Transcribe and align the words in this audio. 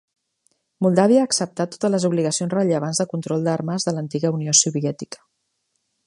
Moldàvia 0.85 1.19
ha 1.23 1.25
acceptat 1.27 1.75
totes 1.75 1.91
les 1.95 2.07
obligacions 2.09 2.55
rellevants 2.57 3.01
de 3.01 3.07
control 3.11 3.45
d'armes 3.49 3.85
de 3.89 3.93
l'antiga 3.97 4.31
Unió 4.39 4.57
Soviètica. 4.61 5.21